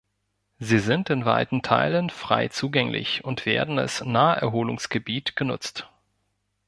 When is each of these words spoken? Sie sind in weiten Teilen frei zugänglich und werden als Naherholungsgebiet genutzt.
Sie 0.57 0.79
sind 0.79 1.11
in 1.11 1.25
weiten 1.25 1.61
Teilen 1.61 2.09
frei 2.09 2.47
zugänglich 2.47 3.23
und 3.23 3.45
werden 3.45 3.77
als 3.77 4.03
Naherholungsgebiet 4.03 5.35
genutzt. 5.35 5.91